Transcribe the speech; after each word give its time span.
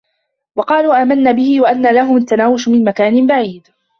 وَقالوا 0.55 1.01
آمَنّا 1.01 1.31
بِهِ 1.31 1.61
وَأَنّى 1.61 1.91
لَهُمُ 1.91 2.17
التَّناوُشُ 2.17 2.67
مِن 2.67 2.83
مَكانٍ 2.83 3.27
بَعيدٍ 3.27 3.67